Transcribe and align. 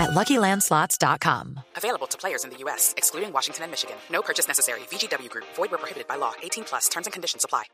at 0.00 0.10
LuckyLandSlots.com. 0.10 1.60
Available 1.76 2.08
to 2.08 2.16
players 2.16 2.44
in 2.44 2.50
the 2.50 2.56
U.S., 2.64 2.94
excluding 2.96 3.32
Washington 3.32 3.64
and 3.64 3.70
Michigan. 3.70 3.96
No 4.10 4.22
purchase 4.22 4.48
necessary. 4.48 4.80
VGW 4.90 5.28
Group. 5.28 5.44
Void 5.56 5.70
where 5.70 5.78
prohibited 5.78 6.08
by 6.08 6.16
law. 6.16 6.32
18 6.42 6.64
plus. 6.64 6.88
Terms 6.88 7.06
and 7.06 7.12
conditions 7.12 7.44
apply. 7.44 7.64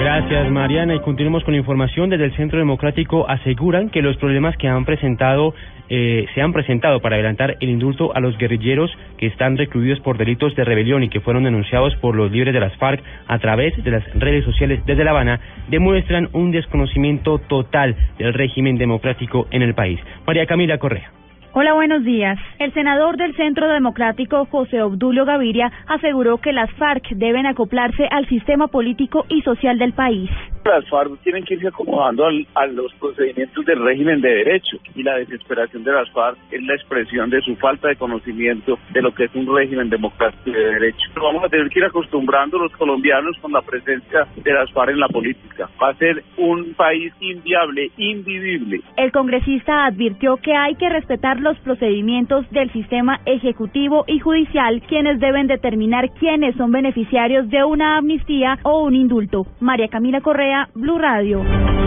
Gracias, 0.00 0.50
Mariana. 0.50 0.94
Y 0.94 1.00
continuamos 1.00 1.44
con 1.44 1.52
la 1.52 1.58
información. 1.58 2.08
Desde 2.08 2.24
el 2.24 2.34
Centro 2.34 2.58
Democrático 2.58 3.28
aseguran 3.28 3.90
que 3.90 4.00
los 4.00 4.16
problemas 4.16 4.56
que 4.56 4.66
han 4.66 4.86
presentado 4.86 5.52
eh, 5.90 6.24
se 6.34 6.40
han 6.40 6.54
presentado 6.54 7.00
para 7.00 7.16
adelantar 7.16 7.58
el 7.60 7.68
indulto 7.68 8.16
a 8.16 8.20
los 8.20 8.38
guerrilleros 8.38 8.90
que 9.18 9.26
están 9.26 9.58
recluidos 9.58 10.00
por 10.00 10.16
delitos 10.16 10.56
de 10.56 10.64
rebelión 10.64 11.02
y 11.02 11.10
que 11.10 11.20
fueron 11.20 11.44
denunciados 11.44 11.94
por 11.96 12.14
los 12.14 12.30
líderes 12.30 12.54
de 12.54 12.60
las 12.60 12.74
FARC 12.78 13.02
a 13.26 13.38
través 13.40 13.76
de 13.84 13.90
las 13.90 14.04
redes 14.14 14.44
sociales 14.46 14.80
desde 14.86 15.04
La 15.04 15.10
Habana 15.10 15.38
demuestran 15.68 16.30
un 16.32 16.50
desconocimiento 16.50 17.38
total 17.38 17.94
del 18.18 18.32
régimen 18.32 18.78
democrático 18.78 19.48
en 19.50 19.60
el 19.60 19.74
país. 19.74 20.00
María 20.24 20.46
Camila 20.46 20.78
Correa. 20.78 21.12
Hola, 21.52 21.72
buenos 21.72 22.04
días. 22.04 22.38
El 22.60 22.72
senador 22.74 23.16
del 23.16 23.34
Centro 23.34 23.68
Democrático, 23.72 24.46
José 24.52 24.82
Obdulio 24.82 25.24
Gaviria, 25.24 25.72
aseguró 25.88 26.38
que 26.38 26.52
las 26.52 26.70
FARC 26.74 27.08
deben 27.16 27.44
acoplarse 27.44 28.06
al 28.08 28.28
sistema 28.28 28.68
político 28.68 29.26
y 29.28 29.42
social 29.42 29.76
del 29.76 29.92
país. 29.92 30.30
Las 30.64 30.88
FARC 30.88 31.18
tienen 31.22 31.44
que 31.44 31.54
irse 31.54 31.68
acomodando 31.68 32.26
a 32.54 32.66
los 32.66 32.92
procedimientos 32.94 33.64
del 33.64 33.82
régimen 33.82 34.20
de 34.20 34.28
derecho 34.28 34.76
y 34.94 35.02
la 35.02 35.16
desesperación 35.16 35.82
de 35.84 35.92
las 35.92 36.10
FARC 36.10 36.36
es 36.50 36.62
la 36.62 36.74
expresión 36.74 37.30
de 37.30 37.40
su 37.40 37.56
falta 37.56 37.88
de 37.88 37.96
conocimiento 37.96 38.78
de 38.92 39.02
lo 39.02 39.12
que 39.14 39.24
es 39.24 39.34
un 39.34 39.52
régimen 39.54 39.88
democrático 39.88 40.50
de 40.50 40.64
derecho. 40.74 41.08
vamos 41.16 41.44
a 41.44 41.48
tener 41.48 41.68
que 41.70 41.78
ir 41.78 41.84
acostumbrando 41.86 42.58
los 42.58 42.72
colombianos 42.72 43.36
con 43.40 43.52
la 43.52 43.62
presencia 43.62 44.26
de 44.36 44.52
las 44.52 44.70
FARC 44.72 44.90
en 44.90 45.00
la 45.00 45.08
política. 45.08 45.68
Va 45.82 45.90
a 45.90 45.94
ser 45.94 46.22
un 46.36 46.74
país 46.74 47.12
inviable, 47.20 47.90
invivible. 47.96 48.80
El 48.96 49.12
congresista 49.12 49.86
advirtió 49.86 50.36
que 50.36 50.54
hay 50.54 50.74
que 50.74 50.88
respetar 50.88 51.40
los 51.40 51.58
procedimientos 51.60 52.48
del 52.50 52.70
sistema 52.72 53.20
ejecutivo 53.24 54.04
y 54.06 54.18
judicial, 54.18 54.82
quienes 54.88 55.20
deben 55.20 55.46
determinar 55.46 56.10
quiénes 56.18 56.54
son 56.56 56.70
beneficiarios 56.70 57.48
de 57.48 57.64
una 57.64 57.96
amnistía 57.96 58.58
o 58.62 58.82
un 58.84 58.94
indulto. 58.94 59.46
María 59.60 59.88
Camila 59.88 60.20
Correa, 60.20 60.49
Blue 60.74 60.98
Radio. 60.98 61.79